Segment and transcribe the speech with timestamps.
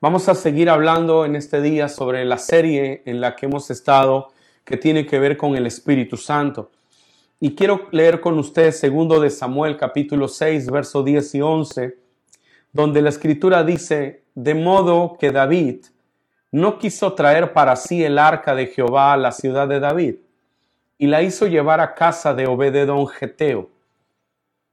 [0.00, 4.28] Vamos a seguir hablando en este día sobre la serie en la que hemos estado
[4.64, 6.70] que tiene que ver con el Espíritu Santo.
[7.40, 11.98] Y quiero leer con ustedes segundo de Samuel capítulo 6 verso 10 y 11,
[12.72, 15.86] donde la escritura dice, de modo que David
[16.52, 20.14] no quiso traer para sí el arca de Jehová a la ciudad de David,
[20.96, 23.68] y la hizo llevar a casa de Obededón Geteo.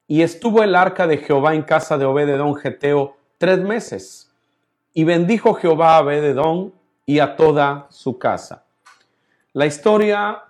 [0.08, 4.25] Y estuvo el arca de Jehová en casa de Obededón Geteo tres meses
[4.98, 6.74] y bendijo Jehová a Bededón
[7.06, 8.64] y a toda su casa.
[9.52, 10.46] La historia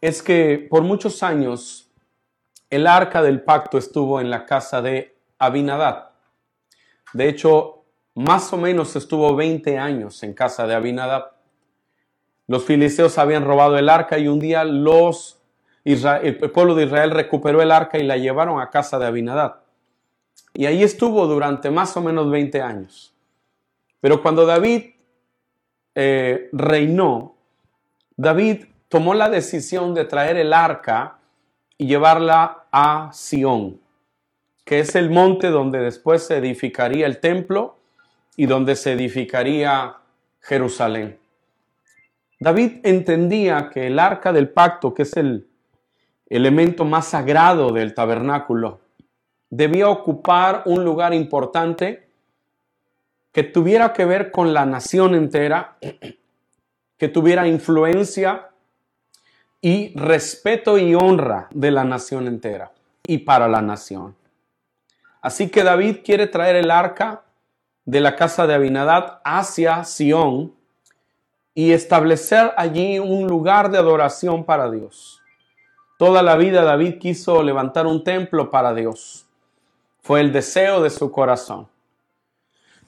[0.00, 1.90] es que por muchos años
[2.70, 6.10] el arca del pacto estuvo en la casa de Abinadad.
[7.12, 7.82] De hecho,
[8.14, 11.32] más o menos estuvo 20 años en casa de Abinadad.
[12.46, 15.34] Los filisteos habían robado el arca y un día los
[15.84, 19.56] el pueblo de Israel recuperó el arca y la llevaron a casa de Abinadad.
[20.52, 23.14] Y ahí estuvo durante más o menos 20 años.
[24.00, 24.90] Pero cuando David
[25.94, 27.36] eh, reinó,
[28.16, 31.18] David tomó la decisión de traer el arca
[31.76, 33.80] y llevarla a Sión,
[34.64, 37.78] que es el monte donde después se edificaría el templo
[38.36, 39.96] y donde se edificaría
[40.40, 41.18] Jerusalén.
[42.40, 45.48] David entendía que el arca del pacto, que es el
[46.28, 48.80] elemento más sagrado del tabernáculo,
[49.50, 52.07] debía ocupar un lugar importante
[53.38, 55.76] que tuviera que ver con la nación entera,
[56.96, 58.48] que tuviera influencia
[59.60, 62.72] y respeto y honra de la nación entera
[63.06, 64.16] y para la nación.
[65.20, 67.22] Así que David quiere traer el arca
[67.84, 70.52] de la casa de Abinadad hacia Sión
[71.54, 75.22] y establecer allí un lugar de adoración para Dios.
[75.96, 79.26] Toda la vida David quiso levantar un templo para Dios.
[80.00, 81.68] Fue el deseo de su corazón.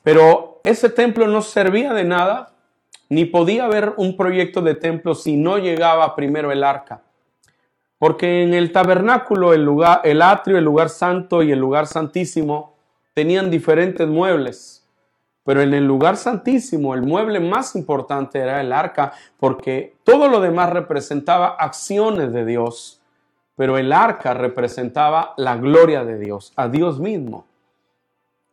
[0.03, 2.53] Pero ese templo no servía de nada,
[3.09, 7.03] ni podía haber un proyecto de templo si no llegaba primero el arca.
[7.99, 12.75] Porque en el tabernáculo, el, lugar, el atrio, el lugar santo y el lugar santísimo
[13.13, 14.87] tenían diferentes muebles.
[15.45, 20.41] Pero en el lugar santísimo, el mueble más importante era el arca, porque todo lo
[20.41, 23.03] demás representaba acciones de Dios.
[23.57, 27.47] Pero el arca representaba la gloria de Dios, a Dios mismo.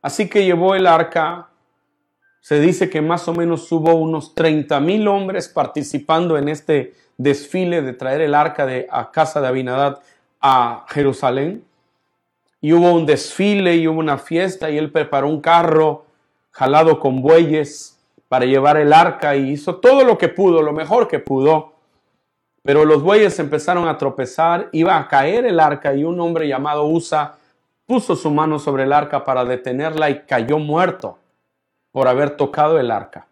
[0.01, 1.49] Así que llevó el arca.
[2.39, 7.81] Se dice que más o menos hubo unos 30 mil hombres participando en este desfile
[7.81, 9.99] de traer el arca de a casa de Abinadad
[10.39, 11.63] a Jerusalén.
[12.61, 16.05] Y hubo un desfile y hubo una fiesta y él preparó un carro
[16.51, 21.07] jalado con bueyes para llevar el arca y hizo todo lo que pudo, lo mejor
[21.07, 21.73] que pudo.
[22.63, 26.85] Pero los bueyes empezaron a tropezar, iba a caer el arca y un hombre llamado
[26.85, 27.37] Usa
[27.87, 31.17] puso su mano sobre el arca para detenerla y cayó muerto
[31.91, 33.25] por haber tocado el arca.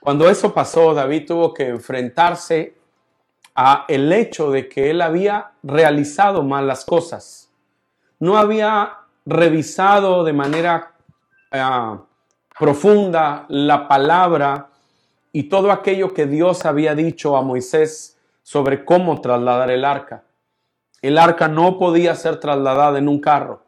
[0.00, 2.76] Cuando eso pasó, David tuvo que enfrentarse
[3.54, 7.50] a el hecho de que él había realizado mal las cosas.
[8.18, 10.92] No había revisado de manera
[11.50, 11.98] ah,
[12.58, 14.68] profunda la palabra
[15.32, 20.24] y todo aquello que Dios había dicho a Moisés sobre cómo trasladar el arca.
[21.02, 23.62] El arca no podía ser trasladada en un carro.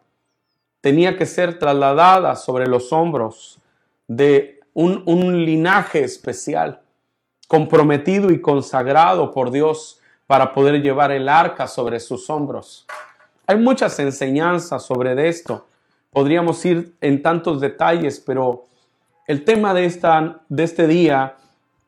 [0.81, 3.59] Tenía que ser trasladada sobre los hombros
[4.07, 6.81] de un, linaje especial,
[7.49, 12.87] comprometido y consagrado por Dios para poder llevar el arca sobre sus hombros.
[13.47, 15.67] Hay muchas enseñanzas sobre esto.
[16.11, 18.65] Podríamos ir en tantos detalles, pero
[19.27, 21.37] el tema de, esta, de este día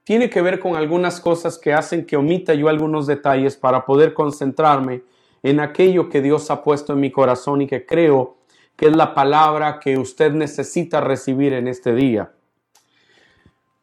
[0.05, 4.15] tiene que ver con algunas cosas que hacen que omita yo algunos detalles para poder
[4.15, 5.03] concentrarme
[5.45, 8.39] en aquello que Dios ha puesto en mi corazón y que creo
[8.77, 12.33] que es la palabra que usted necesita recibir en este día.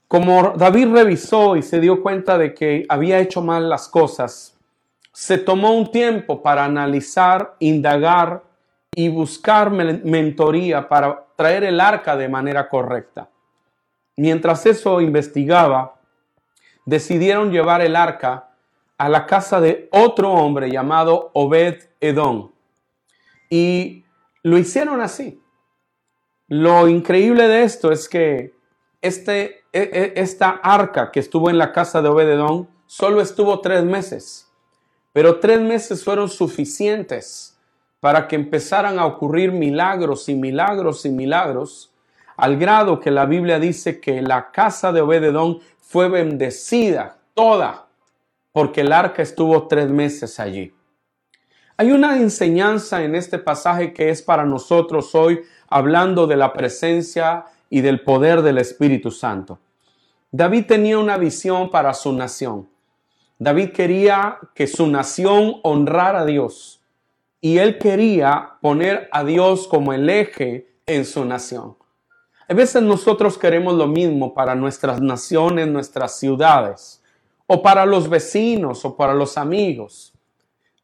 [0.07, 4.57] Como David revisó y se dio cuenta de que había hecho mal las cosas,
[5.13, 8.41] se tomó un tiempo para analizar, indagar
[8.95, 13.29] y buscar mentoría para traer el arca de manera correcta.
[14.17, 15.93] Mientras eso investigaba,
[16.85, 18.50] decidieron llevar el arca
[19.01, 22.51] a la casa de otro hombre llamado Obed Edom.
[23.49, 24.05] Y
[24.43, 25.41] lo hicieron así.
[26.47, 28.53] Lo increíble de esto es que
[29.01, 33.59] este, e, e, esta arca que estuvo en la casa de Obed Edom solo estuvo
[33.59, 34.51] tres meses,
[35.13, 37.57] pero tres meses fueron suficientes
[38.01, 41.91] para que empezaran a ocurrir milagros y milagros y milagros,
[42.37, 47.87] al grado que la Biblia dice que la casa de Obed Edom fue bendecida toda
[48.51, 50.73] porque el arca estuvo tres meses allí.
[51.77, 57.45] Hay una enseñanza en este pasaje que es para nosotros hoy, hablando de la presencia
[57.69, 59.59] y del poder del Espíritu Santo.
[60.31, 62.69] David tenía una visión para su nación.
[63.39, 66.81] David quería que su nación honrara a Dios
[67.41, 71.75] y él quería poner a Dios como el eje en su nación.
[72.47, 77.00] A veces nosotros queremos lo mismo para nuestras naciones, nuestras ciudades,
[77.53, 80.13] o para los vecinos o para los amigos.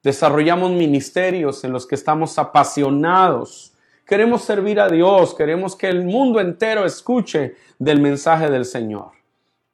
[0.03, 3.71] Desarrollamos ministerios en los que estamos apasionados.
[4.05, 9.11] Queremos servir a Dios, queremos que el mundo entero escuche del mensaje del Señor.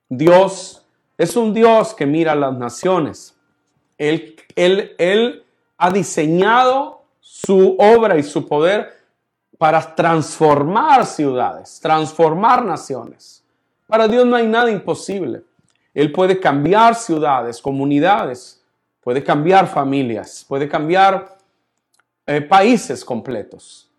[0.08, 0.86] Dios
[1.18, 3.36] es un Dios que mira a las naciones.
[3.98, 5.44] Él, él, él
[5.80, 8.94] ha diseñado su obra y su poder
[9.58, 13.44] para transformar ciudades, transformar naciones.
[13.88, 15.42] Para Dios no hay nada imposible.
[15.94, 18.64] Él puede cambiar ciudades, comunidades,
[19.02, 21.38] puede cambiar familias, puede cambiar
[22.26, 23.90] eh, países completos,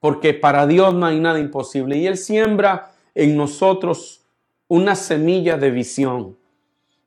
[0.00, 1.96] porque para Dios no hay nada imposible.
[1.96, 4.22] Y Él siembra en nosotros
[4.68, 6.36] una semilla de visión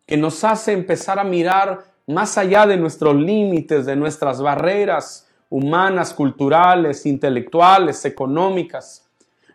[0.05, 6.13] que nos hace empezar a mirar más allá de nuestros límites, de nuestras barreras humanas,
[6.13, 9.05] culturales, intelectuales, económicas.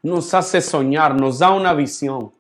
[0.03, 2.33] Nos hace soñar, nos da una visión.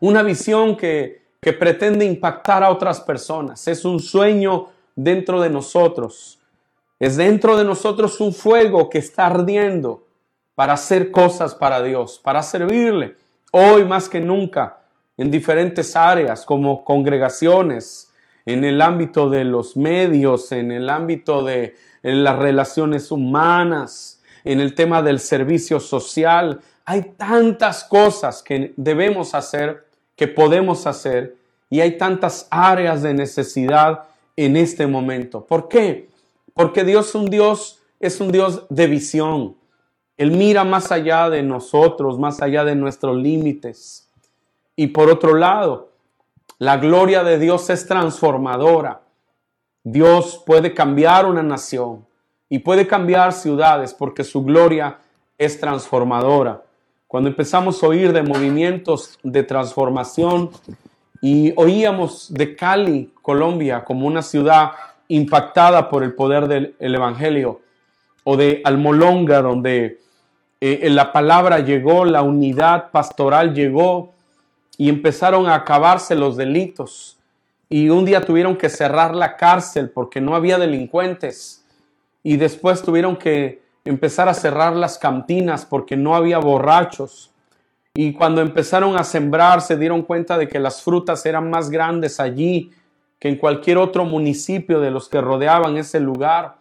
[0.00, 3.66] Una visión que, que pretende impactar a otras personas.
[3.66, 6.38] Es un sueño dentro de nosotros.
[7.00, 10.06] Es dentro de nosotros un fuego que está ardiendo
[10.54, 13.16] para hacer cosas para Dios, para servirle.
[13.50, 14.78] Hoy más que nunca,
[15.16, 18.12] en diferentes áreas como congregaciones,
[18.46, 24.76] en el ámbito de los medios, en el ámbito de las relaciones humanas, en el
[24.76, 26.60] tema del servicio social.
[26.84, 29.86] Hay tantas cosas que debemos hacer,
[30.22, 31.34] que podemos hacer,
[31.68, 34.04] y hay tantas áreas de necesidad
[34.36, 35.44] en este momento.
[35.44, 36.10] ¿Por qué?
[36.54, 39.56] Porque Dios es un Dios, es un Dios de visión.
[40.16, 44.08] Él mira más allá de nosotros, más allá de nuestros límites.
[44.76, 45.90] Y por otro lado,
[46.58, 49.00] la gloria de Dios es transformadora.
[49.82, 52.06] Dios puede cambiar una nación
[52.48, 55.00] y puede cambiar ciudades porque su gloria
[55.36, 56.62] es transformadora.
[57.12, 60.48] Cuando empezamos a oír de movimientos de transformación
[61.20, 64.72] y oíamos de Cali, Colombia, como una ciudad
[65.08, 67.60] impactada por el poder del Evangelio,
[68.24, 70.00] o de Almolonga, donde
[70.58, 74.14] eh, la palabra llegó, la unidad pastoral llegó,
[74.78, 77.18] y empezaron a acabarse los delitos.
[77.68, 81.62] Y un día tuvieron que cerrar la cárcel porque no había delincuentes.
[82.22, 87.32] Y después tuvieron que empezar a cerrar las cantinas porque no había borrachos.
[87.94, 92.20] Y cuando empezaron a sembrar se dieron cuenta de que las frutas eran más grandes
[92.20, 92.72] allí
[93.18, 96.56] que en cualquier otro municipio de los que rodeaban ese lugar.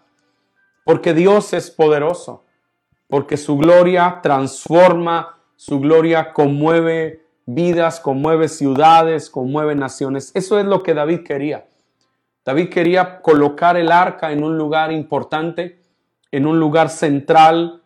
[0.83, 2.43] Porque Dios es poderoso,
[3.07, 10.31] porque su gloria transforma, su gloria conmueve vidas, conmueve ciudades, conmueve naciones.
[10.35, 11.65] Eso es lo que David quería.
[12.45, 15.80] David quería colocar el arca en un lugar importante,
[16.31, 17.81] en un lugar central,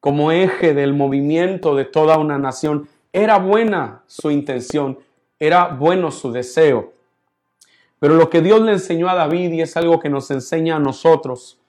[0.00, 2.88] como eje del movimiento de toda una nación.
[3.12, 4.98] Era buena su intención,
[5.38, 6.92] era bueno su deseo.
[7.98, 10.80] Pero lo que Dios le enseñó a David, y es algo que nos enseña a
[10.80, 11.60] nosotros,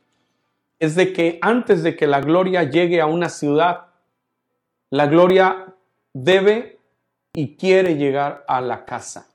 [0.79, 3.85] es de que antes de que la gloria llegue a una ciudad,
[4.89, 5.73] la gloria
[6.13, 6.79] debe
[7.33, 9.27] y quiere llegar a la casa.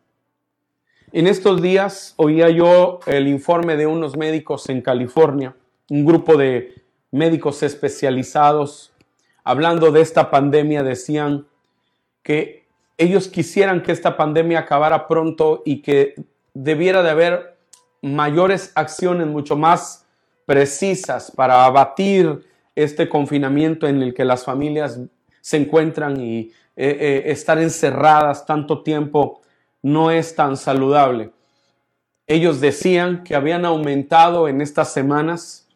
[1.12, 5.54] En estos días oía yo el informe de unos médicos en California,
[5.90, 6.74] un grupo de
[7.10, 8.92] médicos especializados,
[9.44, 11.46] hablando de esta pandemia, decían
[12.22, 12.66] que
[12.98, 16.14] ellos quisieran que esta pandemia acabara pronto y que
[16.52, 17.56] debiera de haber
[18.02, 20.04] mayores acciones mucho más
[20.44, 25.00] precisas para abatir este confinamiento en el que las familias
[25.40, 29.42] se encuentran y eh, eh, estar encerradas tanto tiempo
[29.82, 31.30] no es tan saludable.
[32.26, 35.67] Ellos decían que habían aumentado en estas semanas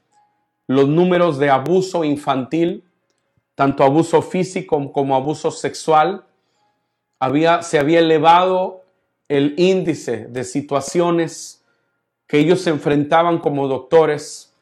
[0.74, 2.84] los números de abuso infantil,
[3.54, 6.24] tanto abuso físico como abuso sexual.
[7.18, 8.84] Había, se había elevado
[9.28, 11.64] el índice de situaciones
[12.26, 14.54] que ellos se enfrentaban como doctores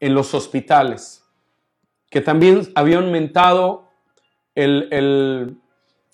[0.00, 1.24] en los hospitales,
[2.10, 3.88] que también había aumentado
[4.54, 4.88] el,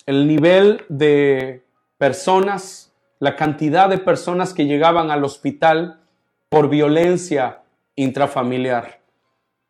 [0.05, 1.65] el nivel de
[1.97, 6.01] personas, la cantidad de personas que llegaban al hospital
[6.49, 7.63] por violencia
[7.95, 9.01] intrafamiliar,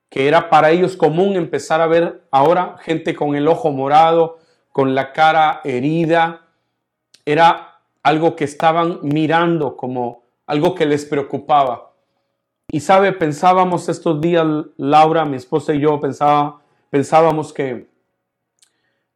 [0.09, 4.37] que era para ellos común empezar a ver ahora gente con el ojo morado,
[4.71, 6.41] con la cara herida,
[7.25, 11.91] era algo que estaban mirando como algo que les preocupaba.
[12.69, 14.45] Y sabe, pensábamos estos días,
[14.77, 17.89] Laura, mi esposa y yo, pensaba, pensábamos que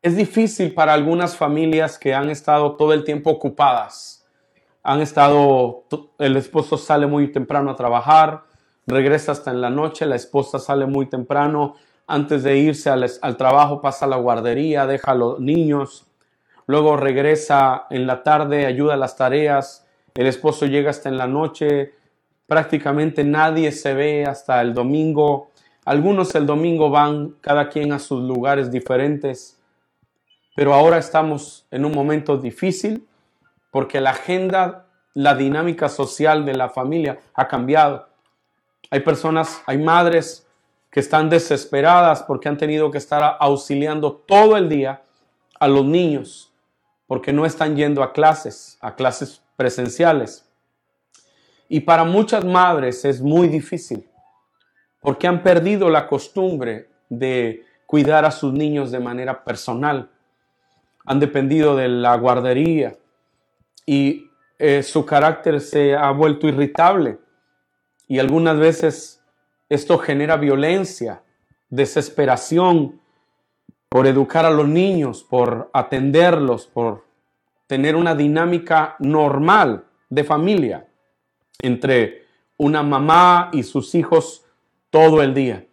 [0.01, 4.25] Es difícil para algunas familias que han estado todo el tiempo ocupadas.
[4.83, 5.83] Han estado,
[6.17, 8.43] el esposo sale muy temprano a trabajar,
[8.87, 11.75] regresa hasta en la noche, la esposa sale muy temprano,
[12.07, 16.05] antes de irse al, trabajo pasa a la guardería, deja a los niños,
[16.67, 21.27] luego regresa en la tarde, ayuda a las tareas, el esposo llega hasta en la
[21.27, 21.93] noche,
[22.47, 25.51] prácticamente nadie se ve hasta el domingo,
[25.85, 29.57] algunos el domingo van cada quien a sus lugares diferentes,
[30.55, 33.07] pero ahora estamos en un momento difícil
[33.71, 38.10] porque la agenda, la dinámica social de la familia ha cambiado.
[38.91, 40.45] Hay personas, hay madres
[40.91, 45.01] que están desesperadas porque han tenido que estar auxiliando todo el día
[45.57, 46.53] a los niños
[47.07, 50.45] porque no están yendo a clases, a clases presenciales.
[51.69, 54.05] Y para muchas madres es muy difícil
[54.99, 60.09] porque han perdido la costumbre de cuidar a sus niños de manera personal.
[61.05, 62.97] Han dependido de la guardería
[63.85, 64.29] y
[64.59, 67.19] eh, su carácter se ha vuelto irritable
[68.11, 69.23] y algunas veces
[69.69, 71.23] esto genera violencia,
[71.69, 72.99] desesperación
[73.87, 77.05] por educar a los niños, por atenderlos, por
[77.67, 80.87] tener una dinámica normal de familia
[81.61, 82.25] entre
[82.57, 84.43] una mamá y sus hijos
[84.89, 85.65] todo el día.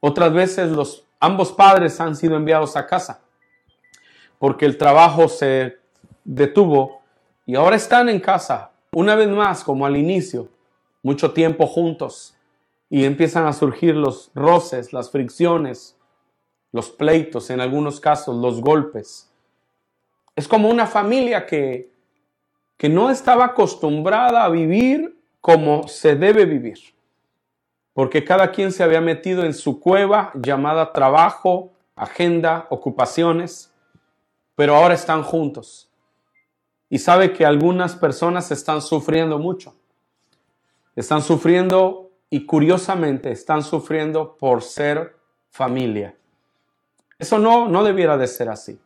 [0.00, 3.20] Otras veces los ambos padres han sido enviados a casa
[4.40, 5.76] porque el trabajo se
[6.24, 7.02] detuvo
[7.46, 10.48] y ahora están en casa una vez más como al inicio
[11.02, 12.36] mucho tiempo juntos
[12.88, 15.98] y empiezan a surgir los roces, las fricciones,
[16.72, 19.30] los pleitos, en algunos casos los golpes.
[20.36, 21.90] Es como una familia que,
[22.76, 26.78] que no estaba acostumbrada a vivir como se debe vivir,
[27.92, 33.74] porque cada quien se había metido en su cueva llamada trabajo, agenda, ocupaciones,
[34.54, 35.90] pero ahora están juntos.
[36.88, 39.74] Y sabe que algunas personas están sufriendo mucho
[40.96, 45.16] están sufriendo y curiosamente están sufriendo por ser
[45.50, 46.14] familia.
[47.18, 48.78] Eso no, no debiera de ser así.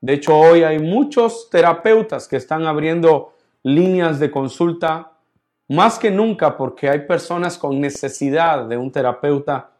[0.00, 5.12] De hecho, hoy hay muchos terapeutas que están abriendo líneas de consulta
[5.70, 9.70] más que nunca porque hay personas con necesidad de un terapeuta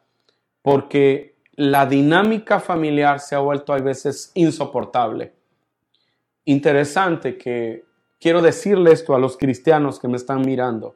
[0.63, 5.33] porque la dinámica familiar se ha vuelto a veces insoportable.
[6.45, 7.85] Interesante que
[8.21, 10.95] quiero decirle esto a los cristianos que me están mirando.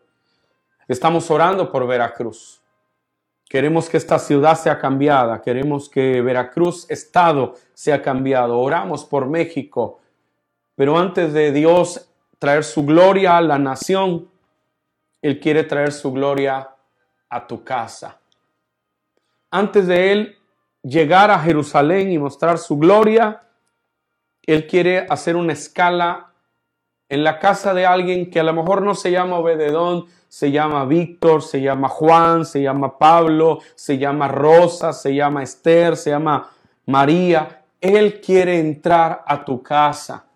[0.87, 2.61] Estamos orando por Veracruz.
[3.49, 5.41] Queremos que esta ciudad sea cambiada.
[5.41, 8.59] Queremos que Veracruz, Estado, sea cambiado.
[8.59, 10.00] Oramos por México.
[10.75, 14.29] Pero antes de Dios traer su gloria a la nación,
[15.23, 16.71] Él quiere traer su gloria
[17.29, 18.21] a tu casa.
[19.50, 20.38] Antes de Él
[20.83, 23.43] llegar a Jerusalén y mostrar su gloria,
[24.43, 26.33] Él quiere hacer una escala
[27.09, 30.85] en la casa de alguien que a lo mejor no se llama Obededón, se llama
[30.85, 36.50] Víctor, se llama Juan, se llama Pablo, se llama Rosa, se llama Esther, se llama
[36.87, 37.62] María.
[37.81, 40.26] Él quiere entrar a tu casa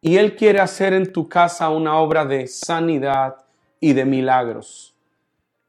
[0.00, 3.38] y Él quiere hacer en tu casa una obra de sanidad
[3.80, 4.94] y de milagros.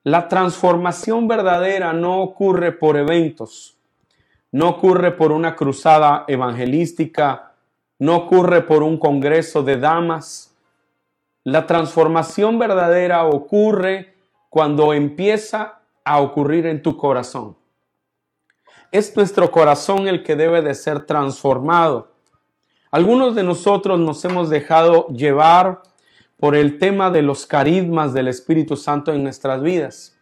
[0.04, 3.76] La transformación verdadera no ocurre por eventos,
[4.52, 7.54] no ocurre por una cruzada evangelística,
[7.98, 10.55] no ocurre por un congreso de damas,
[11.46, 14.16] la transformación verdadera ocurre
[14.50, 17.56] cuando empieza a ocurrir en tu corazón.
[18.92, 22.12] Es nuestro corazón el que debe de ser transformado.
[22.90, 25.84] Algunos de nosotros nos hemos dejado llevar
[26.38, 30.18] por el tema de los carismas del Espíritu Santo en nuestras vidas.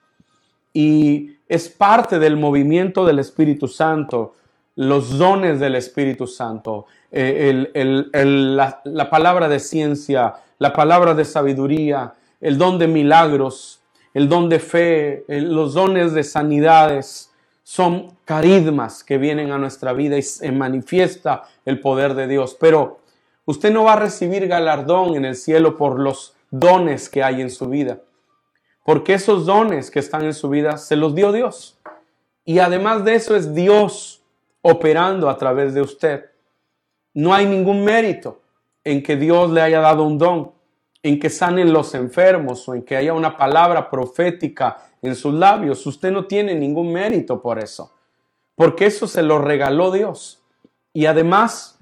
[0.73, 4.33] Y es parte del movimiento del Espíritu Santo,
[4.75, 12.13] los dones del Espíritu Santo, eh, la, la palabra de ciencia, la palabra de sabiduría,
[12.41, 13.81] el don de milagros,
[14.13, 17.31] el don de fe, los dones de sanidades,
[17.63, 22.57] son carismas que vienen a nuestra vida y se manifiesta el poder de Dios.
[22.59, 22.99] Pero
[23.45, 27.49] usted no va a recibir galardón en el cielo por los dones que hay en
[27.49, 27.99] su vida,
[28.83, 31.79] porque esos dones que están en su vida se los dio Dios.
[32.45, 34.21] Y además de eso es Dios
[34.61, 36.25] operando a través de usted.
[37.13, 38.41] No hay ningún mérito
[38.83, 40.51] en que Dios le haya dado un don,
[41.01, 45.85] en que sanen los enfermos o en que haya una palabra profética en sus labios.
[45.85, 47.91] Usted no tiene ningún mérito por eso,
[48.55, 50.41] porque eso se lo regaló Dios.
[50.93, 51.77] Y además,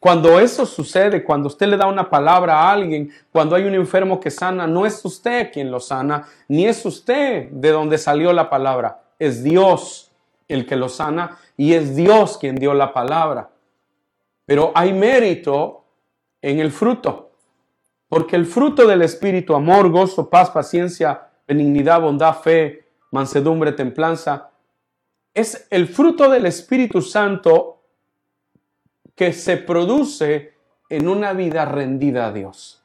[0.00, 4.20] cuando eso sucede, cuando usted le da una palabra a alguien, cuando hay un enfermo
[4.20, 8.48] que sana, no es usted quien lo sana, ni es usted de donde salió la
[8.48, 10.10] palabra, es Dios
[10.46, 13.50] el que lo sana y es Dios quien dio la palabra.
[14.48, 15.84] Pero hay mérito
[16.40, 17.32] en el fruto,
[18.08, 24.48] porque el fruto del Espíritu, amor, gozo, paz, paciencia, benignidad, bondad, fe, mansedumbre, templanza,
[25.34, 27.82] es el fruto del Espíritu Santo
[29.14, 30.54] que se produce
[30.88, 32.82] en una vida rendida a Dios.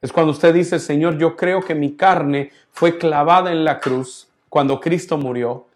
[0.00, 4.28] Es cuando usted dice, Señor, yo creo que mi carne fue clavada en la cruz
[4.48, 5.68] cuando Cristo murió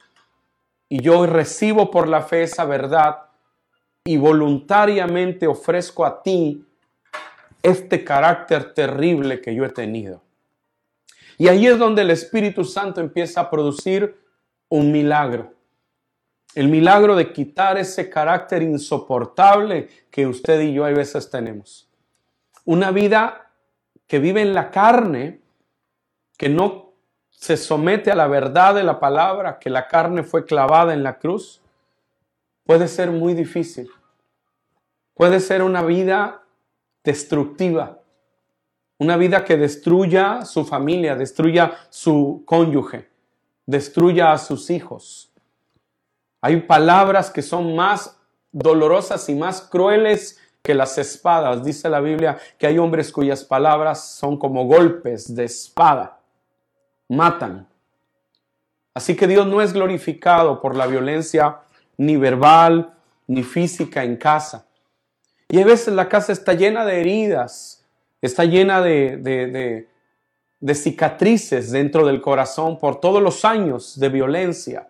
[0.88, 3.28] y yo recibo por la fe esa verdad
[4.06, 6.62] y voluntariamente ofrezco a ti
[7.62, 10.22] este carácter terrible que yo he tenido.
[11.38, 14.20] Y ahí es donde el Espíritu Santo empieza a producir
[14.68, 15.54] un milagro.
[16.54, 21.88] El milagro de quitar ese carácter insoportable que usted y yo a veces tenemos.
[22.66, 23.50] Una vida
[24.06, 25.40] que vive en la carne,
[26.36, 26.92] que no
[27.30, 31.18] se somete a la verdad de la palabra, que la carne fue clavada en la
[31.18, 31.62] cruz,
[32.64, 33.90] puede ser muy difícil.
[35.14, 36.42] Puede ser una vida
[37.04, 38.00] destructiva.
[38.98, 43.08] Una vida que destruya su familia, destruya su cónyuge,
[43.66, 45.32] destruya a sus hijos.
[46.40, 48.18] Hay palabras que son más
[48.52, 51.64] dolorosas y más crueles que las espadas.
[51.64, 56.20] Dice la Biblia que hay hombres cuyas palabras son como golpes de espada.
[57.08, 57.66] Matan.
[58.94, 61.58] Así que Dios no es glorificado por la violencia
[61.96, 62.94] ni verbal
[63.26, 64.66] ni física en casa.
[65.48, 67.84] Y a veces la casa está llena de heridas,
[68.20, 69.16] está llena de,
[70.60, 74.88] de, cicatrices dentro del corazón por todos los años de violencia,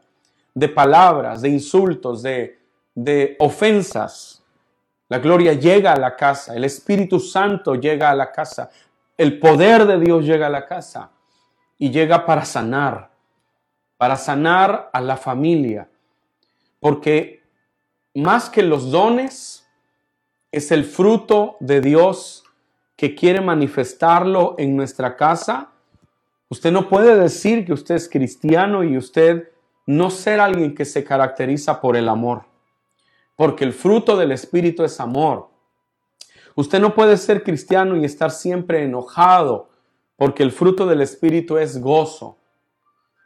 [0.54, 2.58] de palabras, de insultos, de,
[2.94, 4.42] de ofensas.
[5.08, 8.70] La gloria llega a la casa, el Espíritu Santo llega a la casa,
[9.18, 11.10] el poder de Dios llega a la casa
[11.76, 13.10] y llega para sanar,
[13.96, 15.88] para sanar a la familia.
[16.84, 17.42] Porque
[18.12, 19.66] más que los dones,
[20.52, 22.44] es el fruto de Dios
[22.94, 25.70] que quiere manifestarlo en nuestra casa.
[26.50, 29.48] Usted no puede decir que usted es cristiano y usted
[29.86, 32.44] no ser alguien que se caracteriza por el amor,
[33.34, 35.48] porque el fruto del Espíritu es amor.
[36.54, 39.70] Usted no puede ser cristiano y estar siempre enojado,
[40.16, 42.36] porque el fruto del Espíritu es gozo.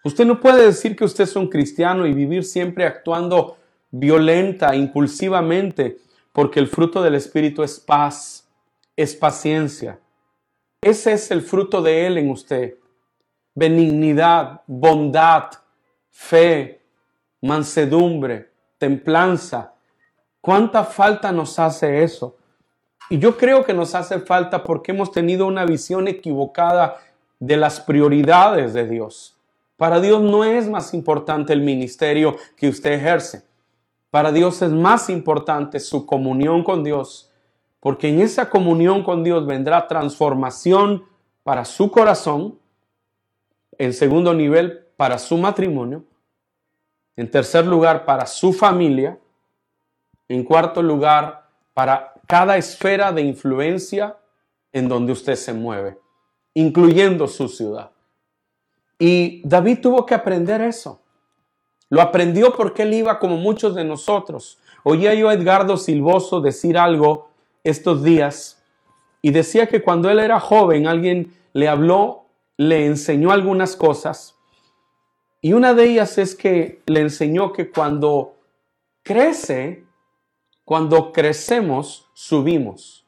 [0.04, 3.56] Usted no puede decir que usted es un cristiano y vivir siempre actuando
[3.90, 5.98] violenta, impulsivamente,
[6.32, 8.48] porque el fruto del Espíritu es paz,
[8.96, 9.98] es paciencia.
[10.80, 12.74] Ese es el fruto de Él en usted.
[13.54, 15.50] Benignidad, bondad,
[16.11, 16.80] fe,
[17.42, 19.74] mansedumbre, templanza.
[20.40, 22.37] ¿Cuánta falta nos hace eso?
[23.11, 26.98] Y yo creo que nos hace falta porque hemos tenido una visión equivocada
[27.40, 29.38] de las prioridades de Dios.
[29.78, 33.44] Para Dios no es más importante el ministerio que usted ejerce.
[34.10, 37.30] Para Dios es más importante su comunión con Dios,
[37.78, 41.04] porque en esa comunión con Dios vendrá transformación
[41.44, 42.58] para su corazón,
[43.78, 46.02] en segundo nivel, para su matrimonio,
[47.14, 49.16] en tercer lugar, para su familia,
[50.26, 54.16] en cuarto lugar, para cada esfera de influencia
[54.72, 56.00] en donde usted se mueve,
[56.52, 57.92] incluyendo su ciudad.
[58.98, 61.00] Y David tuvo que aprender eso.
[61.88, 64.58] Lo aprendió porque él iba como muchos de nosotros.
[64.84, 67.30] Oía yo a Edgardo Silvoso decir algo
[67.64, 68.62] estos días
[69.22, 74.38] y decía que cuando él era joven alguien le habló, le enseñó algunas cosas
[75.40, 78.37] y una de ellas es que le enseñó que cuando
[79.02, 79.84] crece,
[80.64, 83.06] cuando crecemos, subimos.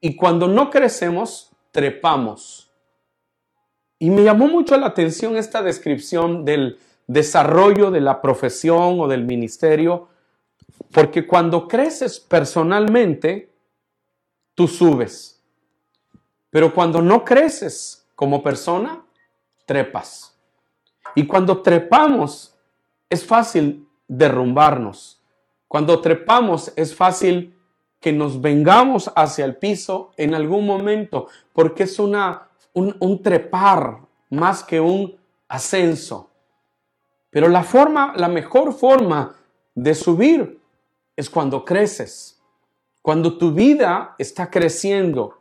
[0.00, 2.69] Y cuando no crecemos, trepamos.
[4.00, 9.24] Y me llamó mucho la atención esta descripción del, desarrollo de la profesión o del
[9.24, 10.06] ministerio,
[10.92, 13.50] porque cuando creces personalmente,
[14.54, 15.42] tú subes.
[16.50, 19.04] Pero cuando no creces como persona,
[19.66, 20.38] trepas.
[21.16, 22.54] Y cuando trepamos,
[23.08, 25.20] es fácil derrumbarnos.
[25.66, 27.58] Cuando trepamos, es fácil
[27.98, 34.00] que nos vengamos hacia el piso en algún momento, porque es una, un, un trepar
[34.30, 35.16] más que un
[35.48, 36.30] ascenso.
[37.30, 39.36] Pero la forma, la mejor forma
[39.74, 40.60] de subir
[41.16, 42.40] es cuando creces.
[43.02, 45.38] Cuando tu vida está creciendo.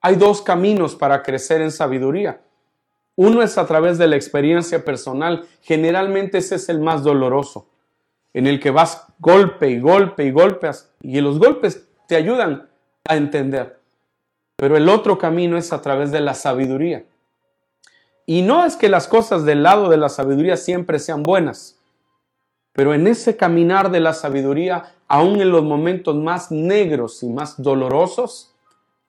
[0.00, 2.40] Hay dos caminos para crecer en sabiduría.
[3.16, 5.46] Uno es a través de la experiencia personal.
[5.62, 7.68] Generalmente ese es el más doloroso,
[8.32, 12.68] en el que vas golpe y golpe y golpes y los golpes te ayudan
[13.06, 13.79] a entender.
[14.60, 17.06] Pero el otro camino es a través de la sabiduría.
[18.26, 21.78] Y no es que las cosas del lado de la sabiduría siempre sean buenas.
[22.74, 27.62] Pero en ese caminar de la sabiduría, aún en los momentos más negros y más
[27.62, 28.54] dolorosos,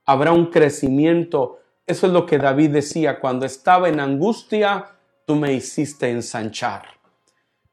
[0.06, 1.60] habrá un crecimiento.
[1.86, 4.86] Eso es lo que David decía, cuando estaba en angustia,
[5.26, 6.84] tú me hiciste ensanchar.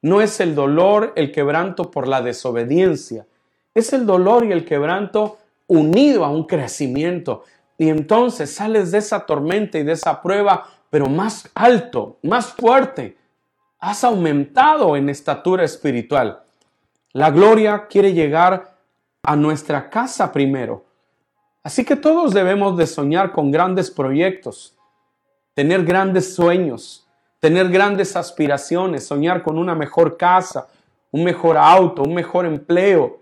[0.02, 3.24] No es el dolor, el quebranto por la desobediencia,
[3.72, 5.38] es el dolor y el quebranto
[5.68, 7.44] unido a un crecimiento.
[7.78, 13.16] Y entonces sales de esa tormenta y de esa prueba, pero más alto, más fuerte.
[13.78, 16.42] Has aumentado en estatura espiritual.
[17.12, 18.76] La gloria quiere llegar
[19.22, 20.84] a nuestra casa primero.
[21.62, 24.76] Así que todos debemos de soñar con grandes proyectos,
[25.54, 27.06] tener grandes sueños,
[27.38, 30.66] tener grandes aspiraciones, soñar con una mejor casa,
[31.12, 33.20] un mejor auto, un mejor empleo.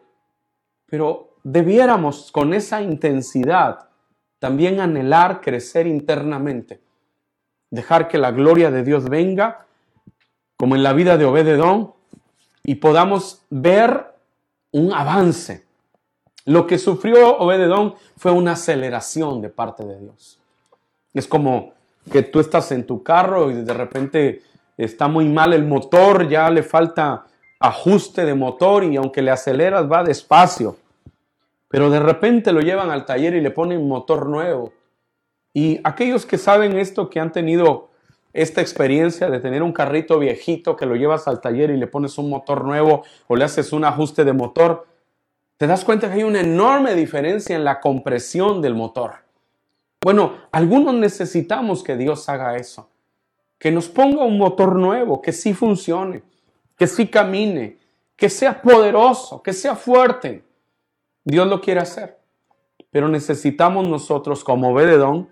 [0.86, 3.86] Pero debiéramos con esa intensidad
[4.46, 6.80] también anhelar crecer internamente,
[7.68, 9.66] dejar que la gloria de Dios venga,
[10.56, 11.94] como en la vida de Obededón,
[12.62, 14.06] y podamos ver
[14.70, 15.64] un avance.
[16.44, 20.38] Lo que sufrió Obededón fue una aceleración de parte de Dios.
[21.12, 21.72] Es como
[22.12, 24.42] que tú estás en tu carro y de repente
[24.76, 27.26] está muy mal el motor, ya le falta
[27.58, 30.76] ajuste de motor y aunque le aceleras va despacio.
[31.68, 34.72] Pero de repente lo llevan al taller y le ponen motor nuevo.
[35.52, 37.90] Y aquellos que saben esto, que han tenido
[38.32, 42.18] esta experiencia de tener un carrito viejito que lo llevas al taller y le pones
[42.18, 44.86] un motor nuevo o le haces un ajuste de motor,
[45.56, 49.14] te das cuenta que hay una enorme diferencia en la compresión del motor.
[50.02, 52.90] Bueno, algunos necesitamos que Dios haga eso,
[53.58, 56.22] que nos ponga un motor nuevo, que sí funcione,
[56.76, 57.78] que sí camine,
[58.16, 60.44] que sea poderoso, que sea fuerte.
[61.28, 62.20] Dios lo quiere hacer,
[62.92, 65.28] pero necesitamos nosotros como Bededón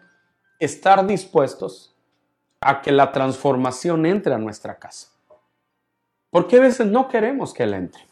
[0.58, 1.94] estar dispuestos
[2.60, 5.12] a que la transformación entre a nuestra casa.
[6.30, 8.02] Porque a veces no queremos que Él entre.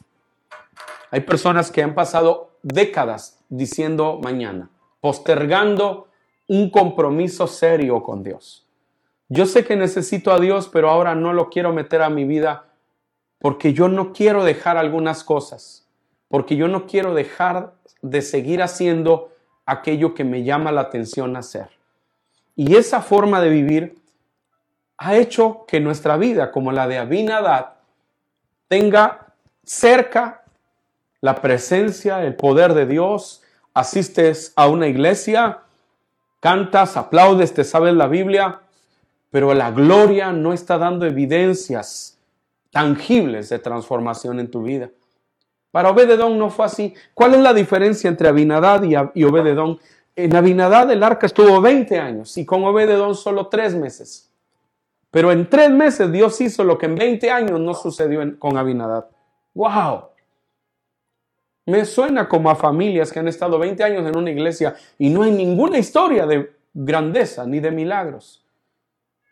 [1.11, 6.07] Hay personas que han pasado décadas diciendo mañana, postergando
[6.47, 8.65] un compromiso serio con Dios.
[9.29, 12.69] Yo sé que necesito a Dios, pero ahora no lo quiero meter a mi vida
[13.41, 15.82] porque yo no quiero dejar algunas cosas
[16.33, 19.33] porque yo no quiero dejar de seguir haciendo
[19.67, 21.69] aquello que me llama la atención hacer.
[22.57, 23.99] Y esa forma de vivir
[24.97, 27.75] ha hecho que nuestra vida, como la de Abinadad,
[28.67, 29.27] tenga
[29.63, 30.45] cerca
[31.21, 33.43] la presencia, el poder de Dios.
[33.75, 35.59] Asistes a una iglesia,
[36.41, 38.61] cantas, aplaudes, te sabes la Biblia,
[39.31, 42.19] pero la gloria no está dando evidencias
[42.71, 44.89] tangibles de transformación en tu vida.
[45.73, 46.95] Para Obededón no fue así.
[47.15, 48.83] ¿Cuál es la diferencia entre Abinadad
[49.15, 49.81] y Obededón?
[50.15, 54.31] En Abinadad el arca estuvo 20 años y con Obededón solo 3 meses.
[55.11, 59.07] Pero en 3 meses Dios hizo lo que en 20 años no sucedió con Abinadad.
[59.55, 60.11] ¡Wow!
[61.65, 65.23] Me suena como a familias que han estado 20 años en una iglesia y no
[65.23, 68.45] hay ninguna historia de grandeza ni de milagros.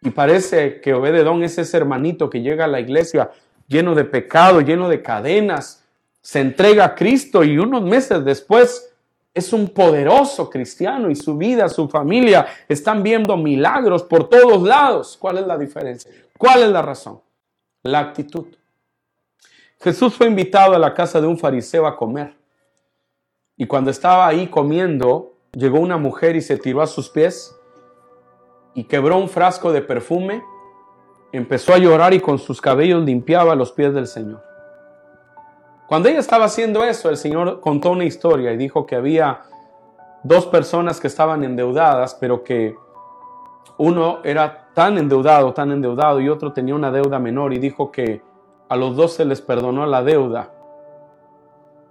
[0.01, 3.31] Y parece que Obededón es ese hermanito que llega a la iglesia
[3.67, 5.80] lleno de pecado, lleno de cadenas,
[6.21, 8.91] se entrega a Cristo y unos meses después
[9.33, 15.17] es un poderoso cristiano y su vida, su familia están viendo milagros por todos lados.
[15.19, 16.11] ¿Cuál es la diferencia?
[16.37, 17.21] ¿Cuál es la razón?
[17.83, 18.47] La actitud.
[19.81, 22.35] Jesús fue invitado a la casa de un fariseo a comer.
[23.57, 27.57] Y cuando estaba ahí comiendo, llegó una mujer y se tiró a sus pies
[28.75, 30.43] y quebró un frasco de perfume,
[31.33, 34.50] empezó a llorar y con sus cabellos limpiaba los pies del Señor.
[35.91, 39.41] Cuando ella estaba haciendo eso, el Señor contó una historia y dijo que había
[40.23, 42.77] dos personas que estaban endeudadas, pero que
[43.77, 48.23] uno era tan endeudado, tan endeudado y otro tenía una deuda menor y dijo que
[48.69, 50.53] a los dos se les perdonó la deuda.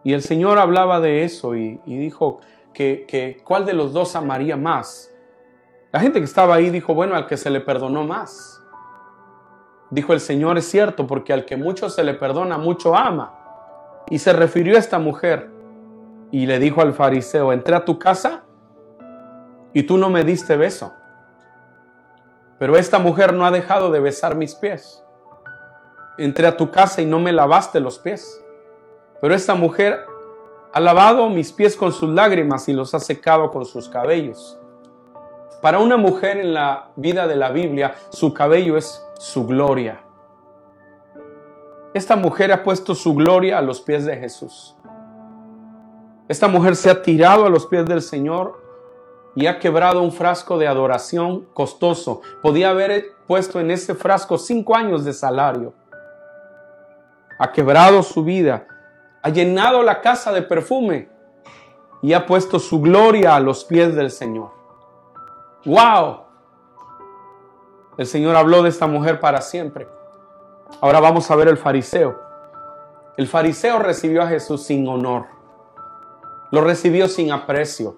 [0.06, 2.40] Y el Señor hablaba de eso y, dijo
[2.74, 5.14] que, que cuál de los dos amaría más.
[5.92, 8.64] La gente que estaba ahí dijo, bueno, al que se le perdonó más.
[9.90, 13.39] Dijo el Señor, es cierto, porque al que mucho se le perdona, mucho ama.
[14.10, 15.50] Y se refirió a esta mujer
[16.32, 18.44] y le dijo al fariseo, entré a tu casa
[19.74, 20.94] y tú no me diste beso.
[22.58, 25.04] Pero esta mujer no ha dejado de besar mis pies.
[26.18, 28.44] Entré a tu casa y no me lavaste los pies.
[29.22, 30.06] Pero esta mujer
[30.74, 34.60] ha lavado mis pies con sus lágrimas y los ha secado con sus cabellos.
[35.62, 40.02] Para una mujer en la vida de la Biblia, su cabello es su gloria.
[41.94, 44.76] Esta mujer ha puesto su gloria a los pies de Jesús.
[46.28, 48.62] Esta mujer se ha tirado a los pies del Señor
[49.36, 52.22] y ha quebrado un frasco de adoración costoso.
[52.44, 55.74] Podía haber puesto en ese frasco cinco años de salario.
[57.40, 58.68] ha quebrado su vida,
[59.24, 61.10] ha llenado la casa de perfume
[62.02, 64.52] y ha puesto su gloria a los pies del Señor.
[65.66, 66.20] ¡Wow!
[67.98, 69.88] El Señor habló de esta mujer para siempre.
[70.82, 72.20] Ahora vamos a ver el fariseo.
[73.18, 75.26] El fariseo recibió a Jesús sin honor.
[76.52, 77.98] Lo recibió sin aprecio.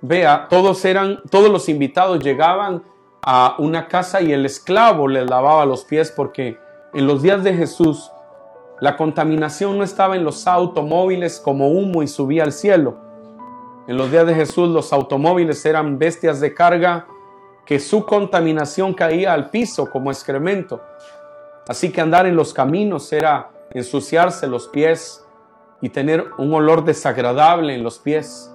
[0.00, 2.84] Vea, todos eran, todos los invitados llegaban
[3.22, 6.58] a una casa y el esclavo les lavaba los pies porque
[6.92, 8.12] en los días de Jesús
[8.80, 12.96] la contaminación no estaba en los automóviles como humo y subía al cielo.
[13.88, 17.06] En los días de Jesús los automóviles eran bestias de carga
[17.64, 20.82] que su contaminación caía al piso como excremento.
[21.66, 25.24] Así que andar en los caminos era ensuciarse los pies
[25.80, 28.50] y tener un olor desagradable en los pies.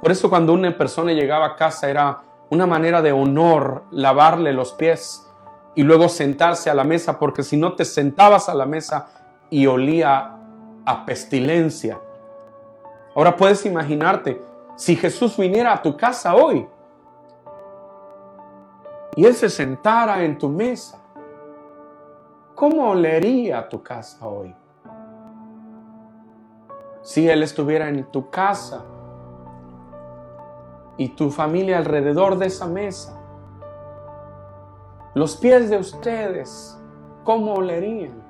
[0.00, 4.72] Por eso cuando una persona llegaba a casa era una manera de honor lavarle los
[4.72, 5.26] pies
[5.74, 9.08] y luego sentarse a la mesa, porque si no te sentabas a la mesa
[9.50, 10.36] y olía
[10.84, 12.00] a pestilencia.
[13.14, 14.42] Ahora puedes imaginarte,
[14.76, 16.66] si Jesús viniera a tu casa hoy
[19.16, 20.97] y Él se sentara en tu mesa,
[22.58, 24.52] ¿cómo olería tu casa hoy?
[27.02, 28.84] Si Él estuviera en tu casa
[30.96, 33.16] y tu familia alrededor de esa mesa,
[35.14, 36.76] los pies de ustedes,
[37.22, 38.20] ¿cómo olerían?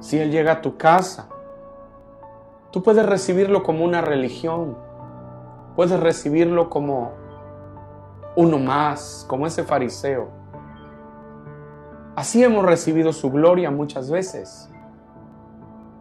[0.00, 1.28] Si Él llega a tu casa,
[2.72, 4.76] tú puedes recibirlo como una religión,
[5.76, 7.12] puedes recibirlo como
[8.34, 10.41] uno más, como ese fariseo.
[12.14, 14.68] Así hemos recibido su gloria muchas veces.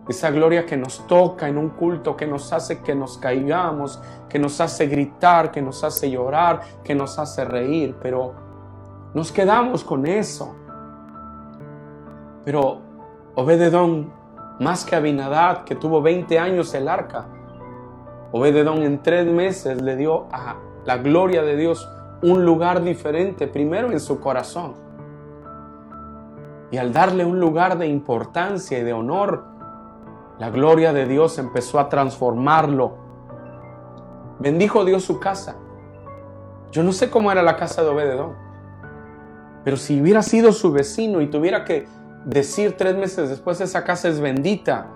[0.09, 4.37] Esa gloria que nos toca en un culto, que nos hace que nos caigamos, que
[4.37, 8.33] nos hace gritar, que nos hace llorar, que nos hace reír, pero
[9.13, 10.53] nos quedamos con eso.
[12.43, 12.81] Pero
[13.35, 14.11] Obededón,
[14.59, 17.27] más que Abinadad, que tuvo 20 años el arca,
[18.33, 21.87] Obededón en tres meses le dio a la gloria de Dios
[22.21, 24.90] un lugar diferente, primero en su corazón.
[26.71, 29.43] Y al darle un lugar de importancia y de honor,
[30.39, 32.97] la gloria de Dios empezó a transformarlo.
[34.39, 35.57] Bendijo Dios su casa.
[36.71, 38.33] Yo no sé cómo era la casa de Obededón,
[39.65, 41.85] pero si hubiera sido su vecino y tuviera que
[42.25, 44.87] decir tres meses después esa casa es bendita,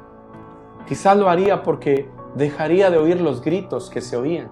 [0.87, 4.49] quizás lo haría porque dejaría de oír los gritos que se oían,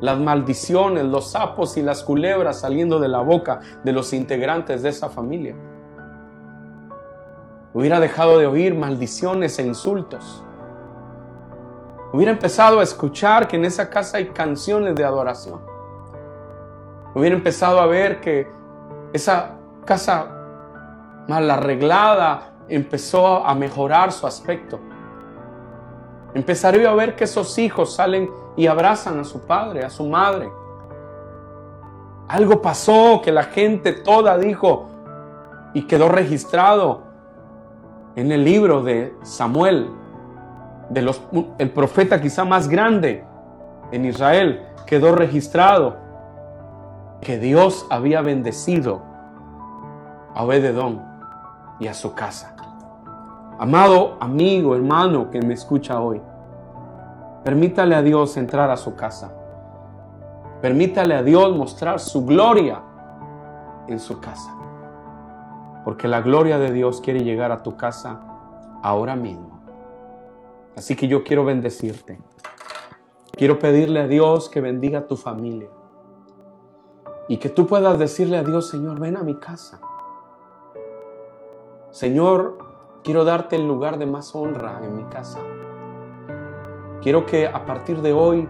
[0.00, 4.88] las maldiciones, los sapos y las culebras saliendo de la boca de los integrantes de
[4.88, 5.54] esa familia.
[7.74, 10.44] Hubiera dejado de oír maldiciones e insultos.
[12.12, 15.60] Hubiera empezado a escuchar que en esa casa hay canciones de adoración.
[17.14, 18.50] Hubiera empezado a ver que
[19.12, 20.42] esa casa
[21.28, 24.80] mal arreglada, empezó a mejorar su aspecto.
[26.34, 30.50] Empezaría a ver que esos hijos salen y abrazan a su padre, a su madre.
[32.28, 34.86] Algo pasó que la gente toda dijo
[35.74, 37.01] y quedó registrado
[38.16, 39.90] en el libro de Samuel,
[40.90, 41.22] de los,
[41.58, 43.24] el profeta quizá más grande
[43.90, 45.96] en Israel, quedó registrado
[47.20, 49.02] que Dios había bendecido
[50.34, 51.02] a Obededón
[51.78, 52.56] y a su casa.
[53.58, 56.20] Amado amigo, hermano que me escucha hoy,
[57.44, 59.32] permítale a Dios entrar a su casa.
[60.60, 62.80] Permítale a Dios mostrar su gloria
[63.88, 64.50] en su casa.
[65.84, 68.20] Porque la gloria de Dios quiere llegar a tu casa
[68.82, 69.60] ahora mismo.
[70.76, 72.18] Así que yo quiero bendecirte.
[73.32, 75.68] Quiero pedirle a Dios que bendiga a tu familia.
[77.28, 79.80] Y que tú puedas decirle a Dios, Señor, ven a mi casa.
[81.90, 82.58] Señor,
[83.02, 85.40] quiero darte el lugar de más honra en mi casa.
[87.02, 88.48] Quiero que a partir de hoy,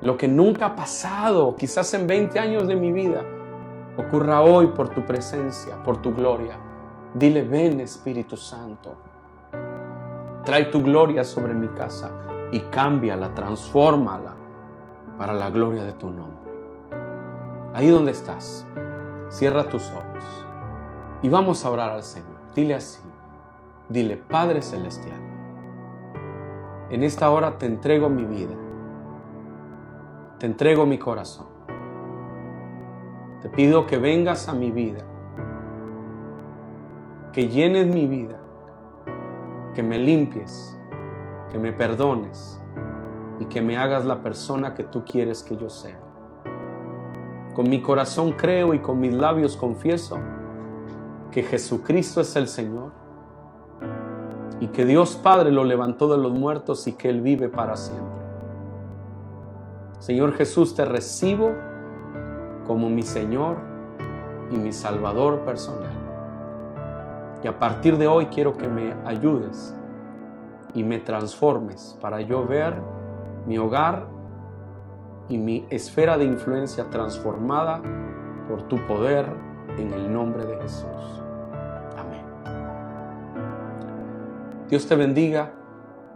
[0.00, 3.24] lo que nunca ha pasado, quizás en 20 años de mi vida,
[3.96, 6.56] ocurra hoy por tu presencia, por tu gloria.
[7.14, 8.94] Dile, ven Espíritu Santo.
[10.44, 12.10] Trae tu gloria sobre mi casa
[12.50, 14.34] y cámbiala, transfórmala
[15.16, 16.52] para la gloria de tu nombre.
[17.72, 18.66] Ahí donde estás,
[19.28, 20.24] cierra tus ojos.
[21.22, 22.38] Y vamos a orar al Señor.
[22.54, 23.00] Dile así.
[23.88, 25.20] Dile, Padre Celestial,
[26.90, 28.54] en esta hora te entrego mi vida.
[30.38, 31.53] Te entrego mi corazón.
[33.44, 35.04] Te pido que vengas a mi vida.
[37.30, 38.40] Que llenes mi vida.
[39.74, 40.74] Que me limpies.
[41.52, 42.58] Que me perdones.
[43.38, 46.00] Y que me hagas la persona que tú quieres que yo sea.
[47.52, 50.18] Con mi corazón creo y con mis labios confieso
[51.30, 52.92] que Jesucristo es el Señor
[54.58, 58.24] y que Dios Padre lo levantó de los muertos y que Él vive para siempre.
[59.98, 61.73] Señor Jesús, te recibo
[62.66, 63.56] como mi Señor
[64.50, 65.92] y mi Salvador personal.
[67.42, 69.74] Y a partir de hoy quiero que me ayudes
[70.74, 72.74] y me transformes para yo ver
[73.46, 74.06] mi hogar
[75.28, 77.80] y mi esfera de influencia transformada
[78.48, 79.26] por tu poder
[79.78, 81.22] en el nombre de Jesús.
[81.98, 82.24] Amén.
[84.68, 85.52] Dios te bendiga